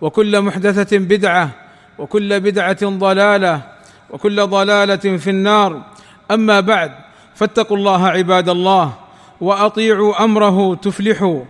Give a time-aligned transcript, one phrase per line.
[0.00, 1.50] وكل محدثة بدعة
[1.98, 3.62] وكل بدعة ضلالة
[4.10, 5.82] وكل ضلالة في النار.
[6.30, 6.92] أما بعد
[7.34, 8.92] فاتقوا الله عباد الله
[9.40, 11.44] وأطيعوا أمره تفلحوا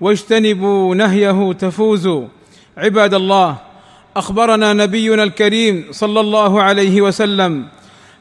[0.00, 2.26] واجتنبوا نهيه تفوزوا.
[2.76, 3.56] عباد الله
[4.16, 7.66] أخبرنا نبينا الكريم صلى الله عليه وسلم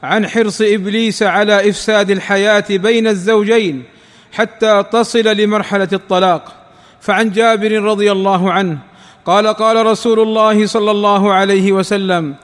[0.04, 3.84] عن حرص إبليس على إفساد الحياة بين الزوجين
[4.34, 6.56] حتى تصل لمرحلة الطلاق
[7.02, 8.78] فعن جابر رضي الله عنه
[9.26, 12.36] قال قال رسول الله صلى الله عليه وسلم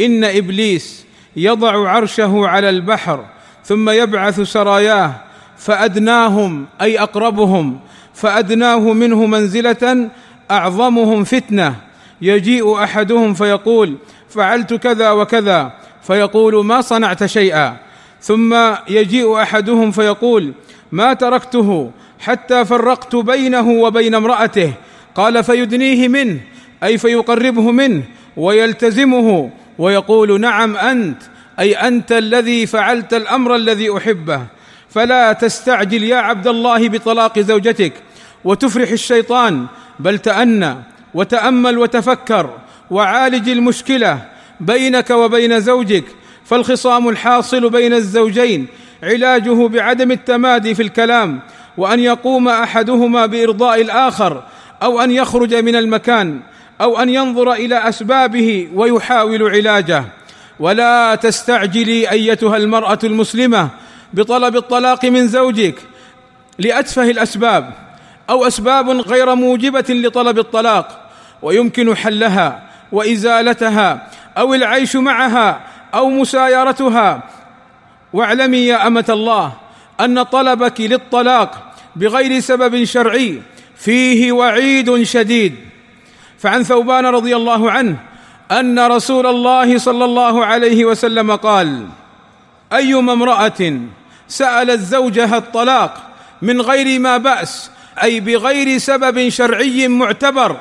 [0.00, 3.24] إن إبليس يضع عرشه على البحر
[3.64, 5.12] ثم يبعث سراياه
[5.58, 7.80] فأدناهم أي أقربهم
[8.14, 10.10] فأدناه منه منزلة
[10.50, 11.74] أعظمهم فتنة.
[12.22, 13.96] يجيء أحدهم فيقول
[14.28, 17.76] فعلت كذا وكذا فيقول ما صنعت شيئا.
[18.20, 18.56] ثم
[18.88, 20.52] يجيء أحدهم فيقول
[20.92, 21.90] ما تركته
[22.20, 24.72] حتى فرقت بينه وبين امرأته
[25.16, 26.40] قال فيدنيه منه
[26.82, 28.02] أي فيقربه منه
[28.36, 31.22] ويلتزمه ويقول نعم أنت
[31.58, 34.42] أي أنت الذي فعلت الأمر الذي أحبه.
[34.90, 37.92] فلا تستعجل يا عبد الله بطلاق زوجتك
[38.44, 39.66] وتفرح الشيطان
[39.98, 40.74] بل تأنى
[41.14, 42.50] وتأمل وتفكر
[42.90, 44.18] وعالج المشكلة
[44.60, 46.04] بينك وبين زوجك.
[46.44, 48.66] فالخصام الحاصل بين الزوجين
[49.02, 51.40] علاجه بعدم التمادي في الكلام
[51.76, 54.42] وأن يقوم أحدهما بإرضاء الآخر
[54.82, 56.40] أو أن يخرج من المكان
[56.80, 60.04] أو أن ينظر إلى أسبابه ويحاول علاجه.
[60.60, 63.68] ولا تستعجلي أيتها المرأة المسلمة
[64.14, 65.74] بطلب الطلاق من زوجك
[66.58, 67.72] لاتفه الأسباب
[68.30, 71.10] أو أسباب غير موجبة لطلب الطلاق
[71.42, 75.60] ويمكن حلها وإزالتها أو العيش معها
[75.94, 77.22] أو مسايرتها.
[78.12, 79.52] واعلمي يا أمة الله
[80.00, 83.42] أن طلبك للطلاق بغير سبب شرعي.
[83.76, 85.54] فيه وعيد شديد.
[86.38, 87.96] فعن ثوبان رضي الله عنه
[88.50, 91.86] أن رسول الله صلى الله عليه وسلم قال
[92.72, 93.80] أيما امرأة
[94.28, 96.10] سألت زوجها الطلاق
[96.42, 97.70] من غير ما بأس
[98.02, 100.56] أي بغير سبب شرعي معتبر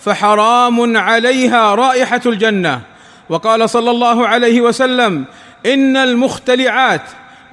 [0.00, 2.80] فحرام عليها رائحة الجنة.
[3.28, 5.24] وقال صلى الله عليه وسلم
[5.66, 7.02] إن المختلعات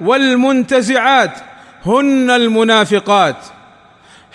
[0.00, 1.38] والمنتزعات
[1.86, 3.36] هن المنافقات.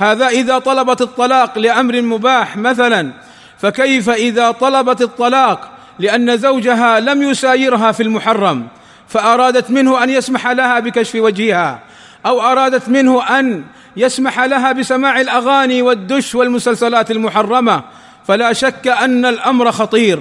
[0.01, 3.11] هذا إذا طلبت الطلاق لأمر مباح مثلا
[3.57, 8.67] فكيف إذا طلبت الطلاق لأن زوجها لم يسايرها في المحرم
[9.07, 11.79] فأرادت منه أن يسمح لها بكشف وجهها
[12.25, 13.63] أو أرادت منه أن
[13.97, 17.83] يسمح لها بسماع الأغاني والدش والمسلسلات المحرمة
[18.27, 20.19] فلا شك أن الأمر خطير.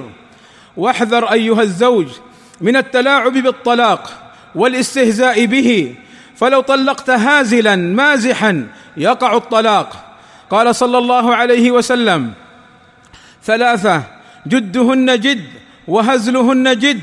[0.77, 2.07] واحذر أيها الزوج
[2.61, 4.13] من التلاعب بالطلاق
[4.55, 5.95] والاستهزاء به
[6.37, 10.05] فلو طلقت هازلا مازحا يقع الطلاق.
[10.51, 12.33] قال صلى الله عليه وسلم
[13.45, 14.03] ثلاثة
[14.47, 15.45] جدهن جد
[15.89, 17.01] وهزلهن جد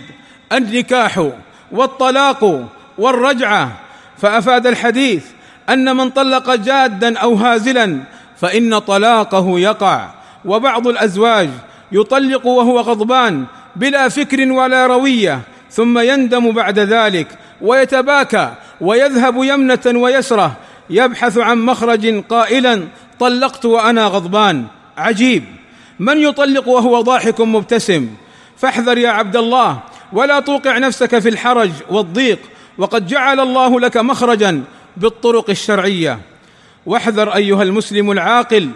[0.52, 1.30] النكاح
[1.72, 3.72] والطلاق والرجعة.
[4.18, 5.26] فأفاد الحديث
[5.70, 8.00] أن من طلق جادا أو هازلا
[8.38, 10.10] فإن طلاقه يقع.
[10.46, 11.50] وبعض الأزواج
[11.92, 13.46] يطلق وهو غضبان
[13.76, 15.40] بلا فكر ولا روية
[15.72, 17.28] ثم يندم بعد ذلك
[17.62, 20.52] ويتباكى ويذهب يمنة ويسرة
[20.90, 22.88] يبحث عن مخرج قائلا
[23.20, 24.66] طلقت وأنا غضبان.
[24.98, 25.44] عجيب.
[26.00, 28.10] من يطلق وهو ضاحك مبتسم؟
[28.58, 29.80] فاحذر يا عبد الله
[30.14, 32.40] ولا توقع نفسك في الحرج والضيق
[32.78, 34.64] وقد جعل الله لك مخرجا
[34.98, 36.20] بالطرق الشرعية.
[36.86, 38.70] واحذر أيها المسلم العاقل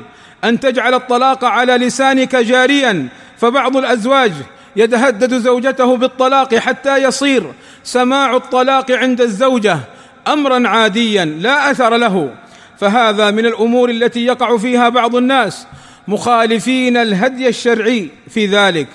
[0.44, 3.08] أن تجعل الطلاق على لسانك جاريا
[3.38, 4.32] فبعض الأزواج
[4.76, 7.53] يتهدد زوجته بالطلاق حتى يصير
[7.84, 9.80] سماع الطلاق عند الزوجة
[10.28, 12.34] أمرا عاديا لا أثر له.
[12.79, 15.68] فهذا من الأمور التي يقع فيها بعض الناس
[16.08, 18.88] مخالفين الهدي الشرعي في ذلك.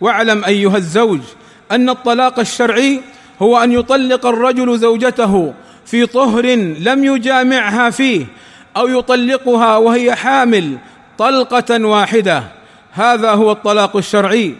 [0.00, 1.20] واعلم أيها الزوج
[1.72, 3.00] أن الطلاق الشرعي
[3.42, 5.54] هو أن يطلق الرجل زوجته
[5.86, 6.46] في طهر
[6.80, 8.26] لم يجامعها فيه
[8.76, 10.78] أو يطلقها وهي حامل
[11.18, 12.44] طلقة واحدة.
[12.92, 14.54] هذا هو الطلاق الشرعي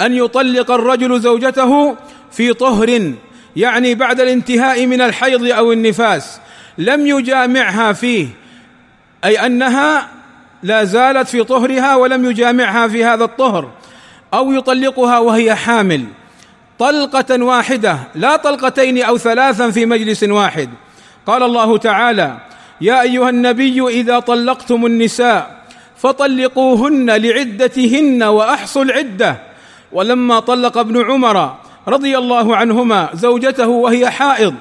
[0.00, 1.96] أن يطلق الرجل زوجته
[2.32, 3.12] في طهر
[3.56, 6.40] يعني بعد الانتهاء من الحيض أو النفاس
[6.78, 8.28] لم يجامعها فيه
[9.24, 10.08] أي أنها
[10.62, 13.70] لا زالت في طهرها ولم يجامعها في هذا الطهر
[14.34, 16.04] أو يطلقها وهي حامل.
[16.78, 20.70] طلقة واحدة لا طلقتين أو ثلاثا في مجلس واحد.
[21.26, 22.38] قال الله تعالى
[22.80, 25.62] يا أيها النبي إذا طلقتم النساء
[25.96, 29.36] فطلقوهن لعدتهن وأحصوا العدة.
[29.92, 34.54] ولما طلق ابن عمر رضي الله عنهما زوجته وهي حائض.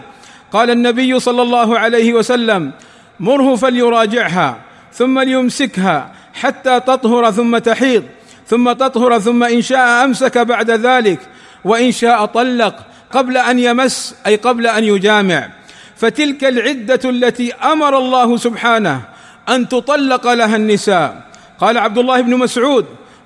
[0.53, 2.71] قال النبي صلى الله عليه وسلم
[3.19, 4.57] مره فليراجعها
[4.93, 8.03] ثم ليمسكها حتى تطهر ثم تحيض
[8.47, 11.19] ثم تطهر ثم إن شاء أمسك بعد ذلك
[11.65, 12.75] وإن شاء طلق
[13.11, 15.49] قبل أن يمس أي قبل أن يجامع.
[15.95, 19.01] فتلك العدة التي أمر الله سبحانه
[19.49, 21.21] أن تطلق لها النساء.
[21.59, 22.85] قال عبد الله بن مسعود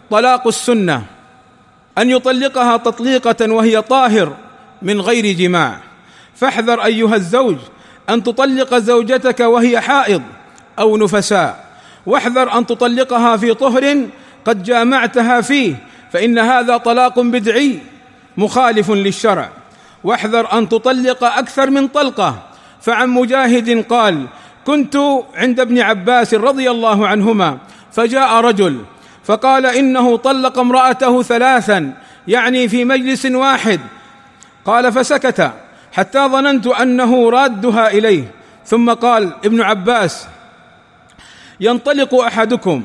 [0.10, 1.19] طلاق السنة.
[2.00, 4.34] أن يطلقها تطليقة وهي طاهر
[4.81, 5.78] من غير جماع.
[6.36, 7.57] فاحذر أيها الزوج
[8.10, 10.22] أن تطلق زوجتك وهي حائض
[10.80, 11.66] أو نفساء.
[12.06, 14.06] واحذر أن تطلقها في طهر
[14.46, 15.75] قد جامعتها فيه
[16.13, 17.80] فإن هذا طلاق بدعي
[18.38, 19.50] مخالف للشرع.
[20.04, 22.44] واحذر أن تطلق أكثر من طلقة.
[22.81, 24.25] فعن مجاهد قال
[24.66, 24.98] كنت
[25.36, 27.57] عند ابن عباس رضي الله عنهما
[27.92, 28.81] فجاء رجل
[29.30, 31.94] فقال إنه طلق امرأته ثلاثا
[32.28, 33.80] يعني في مجلس واحد.
[34.66, 35.52] قال فسكت
[35.92, 38.31] حتى ظننت أنه رادها إليه.
[38.66, 40.28] ثم قال ابن عباس
[41.60, 42.84] ينطلق أحدكم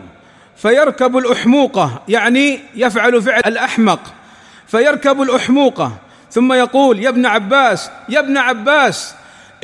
[0.56, 4.00] فيركب الأحموقة يعني يفعل فعل الأحمق
[4.66, 5.92] فيركب الأحموقة.
[6.30, 9.14] ثم يقول يا ابن عباس يا ابن عباس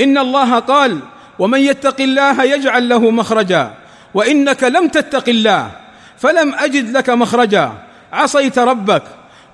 [0.01, 0.99] إن الله قال
[1.39, 3.71] ومن يتق الله يجعل له مخرجا
[4.15, 5.80] وإنك لم تتق الله.
[6.21, 7.73] فلم أجد لك مخرجا.
[8.13, 9.03] عصيت ربك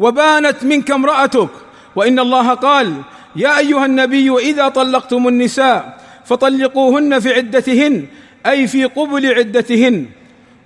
[0.01, 1.49] وبانت منك امرأتك.
[1.97, 2.95] وإن الله قال
[3.37, 8.07] يا أيها النبي إذا طلقتم النساء فطلقوهن في عدتهن
[8.47, 10.07] أي في قبل عدتهن.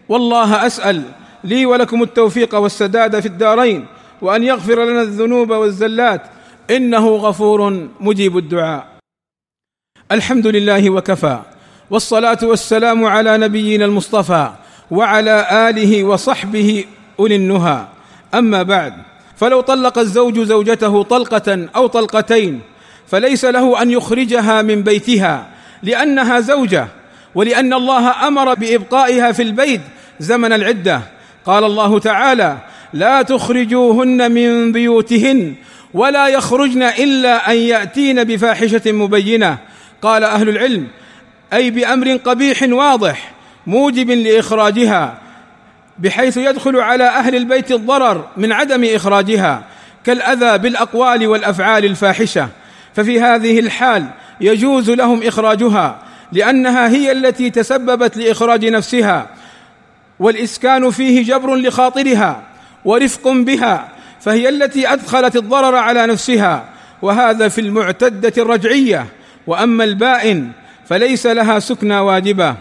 [0.09, 1.03] والله أسأل
[1.45, 3.87] لي ولكم التوفيق والسداد في الدارين
[4.23, 6.23] وأن يغفر لنا الذنوب والزلات.
[6.71, 8.87] إنه غفور مجيب الدعاء.
[10.13, 11.39] الحمد لله وكفى
[11.91, 14.51] والصلاة والسلام على نبينا المصطفى.
[14.91, 16.85] وعلى آله وصحبه
[17.21, 17.87] أولي النهى.
[18.35, 18.95] أما بعد
[19.37, 22.61] فلو طلق الزوج زوجته طلقة أو طلقتين
[23.07, 25.47] فليس له أن يخرجها من بيتها
[25.83, 26.89] لأنها زوجة
[27.35, 29.81] ولأن الله أمر بإبقائها في البيت
[30.21, 31.01] زمن العدة.
[31.47, 32.59] قال الله تعالى
[32.93, 35.55] لا تخرجوهن من بيوتهن
[35.95, 39.59] ولا يخرجن إلا أن يأتين بفاحشة مبينة
[40.03, 40.87] قال أهل العلم
[41.53, 43.33] أي بأمر قبيح واضح
[43.67, 45.15] موجب لإخراجها
[45.99, 49.63] بحيث يدخل على أهل البيت الضرر من عدم إخراجها
[50.05, 52.49] كالأذى بالأقوال والأفعال الفاحشة.
[52.95, 54.07] ففي هذه الحال
[54.41, 55.99] يجوز لهم إخراجها
[56.33, 59.27] لأنها هي التي تسببت لإخراج نفسها
[60.21, 62.43] والإسكان فيه جبر لخاطرها
[62.85, 63.89] ورفق بها
[64.21, 66.65] فهي التي أدخلت الضرر على نفسها.
[67.03, 69.07] وهذا في المعتدة الرجعية
[69.47, 70.51] وأما البائن
[70.87, 72.55] فليس لها سكنى واجبة.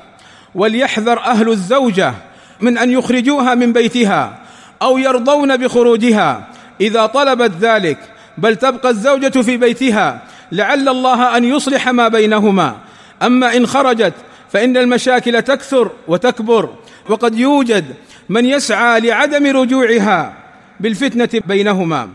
[0.56, 2.13] وليحذر أهل الزوجة
[2.62, 4.40] من أن يخرجوها من بيتها
[4.81, 6.48] أو يرضون بخروجها
[6.81, 7.98] إذا طلبت ذلك.
[8.38, 12.75] بل تبقى الزوجة في بيتها لعل الله أن يصلح ما بينهما.
[13.22, 14.13] أما إن خرجت
[14.51, 16.69] فإن المشاكل تكثر وتكبر
[17.10, 17.86] وقد يوجد
[18.30, 20.34] من يسعى لعدم رجوعها
[20.80, 22.10] بالفتنة بينهما.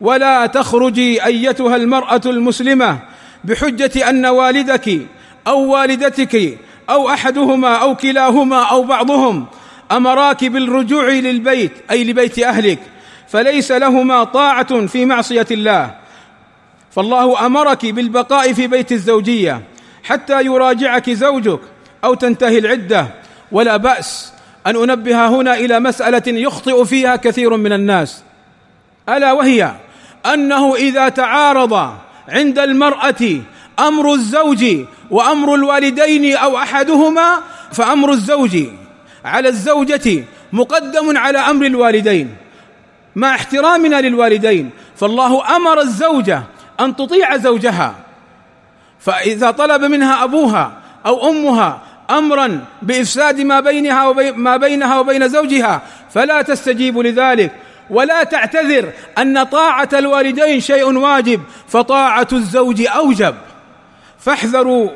[0.00, 2.98] ولا تخرجي أيتها المرأة المسلمة
[3.44, 5.00] بحجة أن والدك
[5.46, 6.58] أو والدتك
[6.90, 9.46] أو أحدهما أو كلاهما أو بعضهم
[9.92, 12.78] امراك بالرجوع للبيت أي لبيت أهلك
[13.28, 15.94] فليس لهما طاعة في معصية الله.
[16.90, 19.62] فالله أمرك بالبقاء في بيت الزوجية
[20.04, 21.60] حتى يراجعك زوجك
[22.04, 23.06] أو تنتهي العدة.
[23.52, 24.32] ولا بأس
[24.66, 28.22] أن أنبه هنا إلى مسألة يخطئ فيها كثير من الناس.
[29.08, 29.72] ألا وهي
[30.34, 31.94] أنه إذا تعارض
[32.28, 33.40] عند المرأة
[33.78, 34.64] أمر الزوج
[35.10, 37.38] وأمر الوالدين أو أحدهما
[37.72, 38.58] فأمر الزوج
[39.24, 42.36] على الزوجة مقدم على أمر الوالدين.
[43.16, 46.42] مع احترامنا للوالدين فالله أمر الزوجه
[46.80, 47.94] أن تطيع زوجها.
[49.00, 50.72] فإذا طلب منها أبوها
[51.06, 55.82] أو أمها امرا بإفساد ما بينها وبين ما بينها وبين زوجها
[56.14, 57.52] فلا تستجيب لذلك.
[57.90, 63.34] ولا تعتذر أن طاعة الوالدين شيء واجب فطاعة الزوج أوجب.
[64.18, 64.90] فاحذروا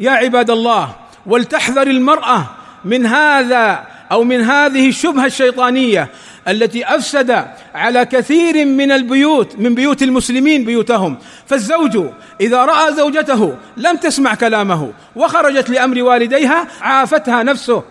[0.00, 0.94] يا عباد الله
[1.26, 2.44] ولتحذر المرأة
[2.84, 6.08] من هذا أو من هذه الشبهة الشيطانية
[6.48, 7.44] التي أفسد
[7.74, 11.18] على كثير من البيوت من بيوت المسلمين بيوتهم.
[11.46, 12.06] فالزوج
[12.40, 17.82] إذا رأى زوجته لم تسمع كلامه وخرجت لأمر والديها عافتها نفسه.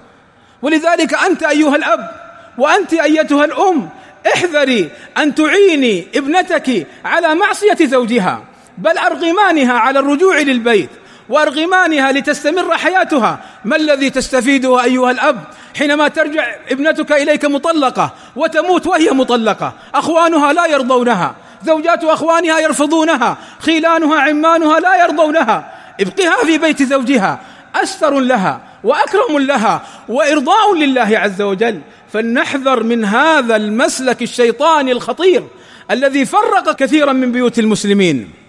[0.61, 2.11] ولذلك أنت أيها الأب
[2.57, 3.89] وأنت أيتها الأم
[4.33, 8.50] احذري أن تعيني ابنتك على معصية زوجها.
[8.77, 10.89] بل أرغمانها على الرجوع للبيت
[11.29, 13.39] وأرغمانها لتستمر حياتها.
[13.65, 15.43] ما الذي تستفيده أيها الأب
[15.77, 21.35] حينما ترجع ابنتك إليك مطلقة وتموت وهي مطلقة؟ أخوانها لا يرضونها
[21.65, 25.71] زوجات أخوانها يرفضونها خيلانها عمانها لا يرضونها.
[25.99, 27.39] ابقها في بيت زوجها
[27.75, 31.81] أستر لها وأكرم لها وإرضاء لله عز وجل.
[32.13, 35.43] فلنحذر من هذا المسلك الشيطاني الخطير
[35.91, 38.40] الذي فرق كثيرا من بيوت المسلمين.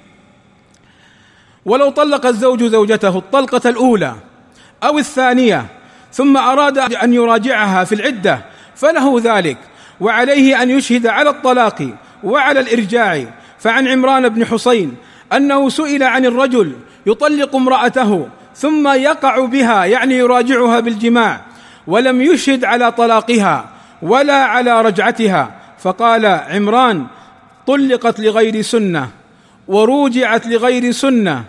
[1.66, 4.14] ولو طلق الزوج زوجته الطلقة الأولى
[4.84, 5.66] أو الثانية
[6.12, 8.38] ثم أراد أن يراجعها في العدة
[8.76, 9.58] فله ذلك
[10.00, 11.88] وعليه أن يشهد على الطلاق
[12.24, 13.24] وعلى الإرجاع.
[13.58, 14.94] فعن عمران بن حسين
[15.32, 16.72] أنه سئل عن الرجل
[17.06, 21.40] يطلق امرأته ثم يقع بها يعني يراجعها بالجماع
[21.86, 23.68] ولم يشهد على طلاقها
[24.02, 25.50] ولا على رجعتها.
[25.78, 27.06] فقال عمران
[27.66, 29.08] طلقت لغير سنة
[29.68, 31.44] وروجعت لغير سنة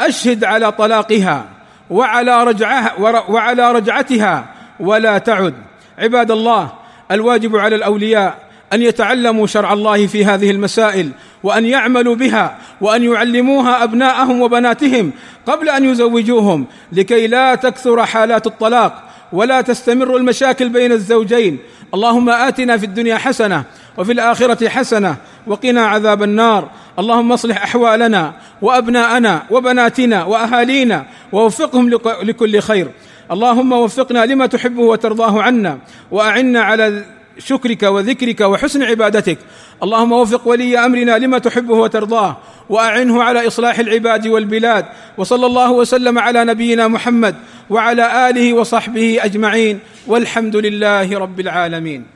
[0.00, 1.44] أشهد على طلاقها
[1.90, 2.94] وعلى رجعها
[3.28, 4.46] وعلى رجعتها
[4.80, 5.54] ولا تعد.
[5.98, 6.72] عباد الله
[7.10, 11.10] الواجب على الأولياء أن يتعلموا شرع الله في هذه المسائل
[11.42, 15.12] وأن يعملوا بها وأن يعلموها أبناءهم وبناتهم
[15.46, 19.02] قبل أن يزوجوهم لكي لا تكثر حالات الطلاق
[19.34, 21.58] ولا تستمر المشاكل بين الزوجين.
[21.94, 23.64] اللهم آتنا في الدنيا حسنة
[23.98, 26.70] وفي الآخرة حسنة وقنا عذاب النار.
[26.98, 31.90] اللهم اصلح أحوالنا وأبناءنا وبناتنا وأهالينا ووفقهم
[32.22, 32.90] لكل خير.
[33.30, 35.78] اللهم وفقنا لما تحبه وترضاه عنا
[36.10, 37.04] وأعنا على
[37.38, 39.38] شكرك وذكرك وحسن عبادتك.
[39.82, 42.36] اللهم وفق ولي أمرنا لما تحبه وترضاه
[42.68, 44.84] وأعنه على إصلاح العباد والبلاد
[45.18, 47.34] وصلى الله وسلم على نبينا محمد
[47.70, 49.78] وعلى آله وصحبه أجمعين.
[50.06, 52.14] والحمد لله رب العالمين.